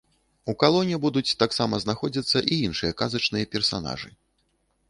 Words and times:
У 0.51 0.53
калоне 0.63 0.97
будуць 1.03 1.37
таксама 1.43 1.79
знаходзіцца 1.85 2.37
і 2.57 2.57
іншыя 2.69 2.97
казачныя 3.03 3.45
персанажы. 3.53 4.09